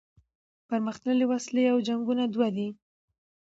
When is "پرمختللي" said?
0.67-1.25